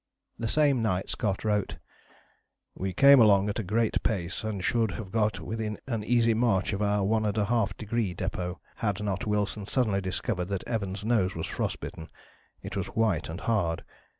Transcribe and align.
"The 0.39 0.47
same 0.47 0.81
night 0.81 1.11
Scott 1.11 1.43
wrote: 1.45 1.77
"We 2.73 2.91
came 2.91 3.21
along 3.21 3.49
at 3.49 3.59
a 3.59 3.63
great 3.63 4.01
pace, 4.01 4.43
and 4.43 4.63
should 4.63 4.93
have 4.93 5.11
got 5.11 5.39
within 5.39 5.77
an 5.85 6.03
easy 6.03 6.33
march 6.33 6.73
of 6.73 6.81
our 6.81 7.03
[One 7.03 7.23
and 7.23 7.37
a 7.37 7.45
Half 7.45 7.77
Degree] 7.77 8.15
Depôt 8.15 8.55
had 8.77 9.03
not 9.03 9.27
Wilson 9.27 9.67
suddenly 9.67 10.01
discovered 10.01 10.45
that 10.45 10.67
Evans' 10.67 11.05
nose 11.05 11.35
was 11.35 11.45
frost 11.45 11.81
bitten 11.81 12.09
it 12.63 12.75
was 12.75 12.87
white 12.95 13.29
and 13.29 13.41
hard. 13.41 13.83